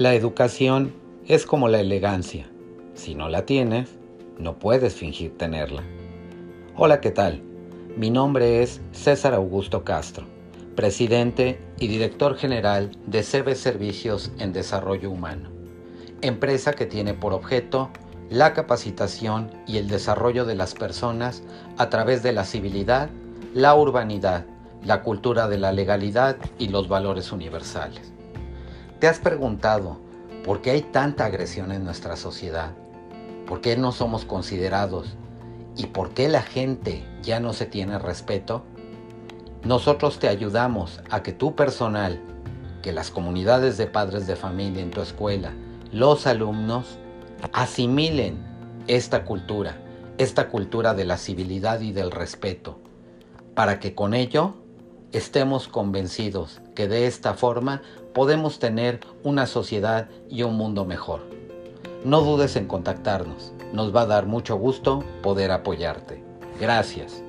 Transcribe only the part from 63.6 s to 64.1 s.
nos va a